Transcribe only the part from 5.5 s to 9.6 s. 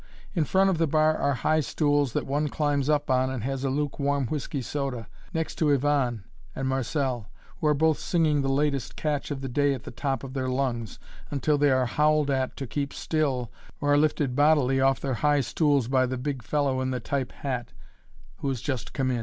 to Yvonne and Marcelle, who are both singing the latest catch of the